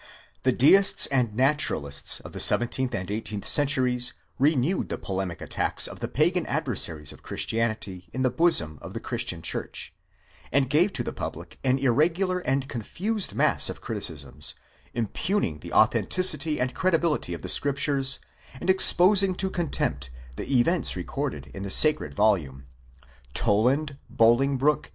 The 0.41 0.51
deists 0.51 1.05
and 1.11 1.35
naturalists 1.35 2.19
of 2.21 2.31
the 2.33 2.39
seventeenth 2.39 2.95
and 2.95 3.11
eighteenth 3.11 3.45
centuries 3.45 4.13
re 4.39 4.55
newed 4.55 4.89
the 4.89 4.97
polemic 4.97 5.41
attacks 5.41 5.85
of 5.87 5.99
the 5.99 6.07
pagan 6.07 6.43
adversaries 6.47 7.13
of 7.13 7.21
Christianity 7.21 8.09
in 8.11 8.23
the 8.23 8.31
bosom 8.31 8.79
of 8.81 8.95
the 8.95 8.99
christian 8.99 9.43
¢hurch; 9.43 9.91
and 10.51 10.71
gave 10.71 10.91
to 10.93 11.03
the 11.03 11.13
public 11.13 11.59
an 11.63 11.77
irregular 11.77 12.39
and 12.39 12.67
con 12.67 12.81
fused 12.81 13.35
mass 13.35 13.69
of 13.69 13.81
criticisms, 13.81 14.55
impugning 14.95 15.59
the 15.59 15.71
authenticity 15.71 16.59
and 16.59 16.73
credibility 16.73 17.35
of 17.35 17.43
the 17.43 17.47
Scrip 17.47 17.75
tures, 17.77 18.17
and 18.59 18.71
exposing 18.71 19.35
to 19.35 19.51
contempt 19.51 20.09
the 20.35 20.51
events 20.57 20.95
recorded 20.95 21.51
in 21.53 21.61
the 21.61 21.69
sacred 21.69 22.15
volume, 22.15 22.65
Toland,! 23.35 23.99
Bolingbroke 24.09 24.89